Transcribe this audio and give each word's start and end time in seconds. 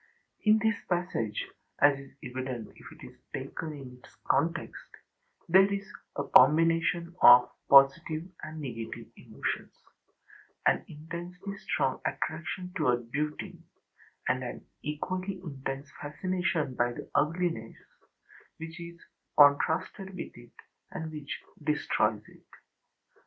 In 0.43 0.57
this 0.57 0.77
passage 0.89 1.45
(as 1.77 1.95
is 1.99 2.11
evident 2.23 2.71
if 2.75 2.87
it 2.91 3.05
is 3.07 3.19
taken 3.35 3.71
in 3.71 3.99
its 3.99 4.15
context) 4.27 4.73
there 5.47 5.71
is 5.71 5.85
a 6.15 6.23
combination 6.23 7.15
of 7.21 7.51
positive 7.69 8.23
and 8.41 8.59
negative 8.59 9.05
emotions: 9.15 9.71
an 10.65 10.83
intensely 10.87 11.55
strong 11.59 12.01
attraction 12.03 12.73
toward 12.75 13.11
beauty 13.11 13.59
and 14.27 14.43
an 14.43 14.65
equally 14.81 15.39
intense 15.39 15.91
fascination 16.01 16.73
by 16.73 16.91
the 16.93 17.07
ugliness 17.13 17.77
which 18.57 18.79
is 18.79 18.99
contrasted 19.37 20.09
with 20.15 20.35
it 20.35 20.53
and 20.89 21.11
which 21.11 21.43
destroys 21.63 22.23
it. 22.27 22.47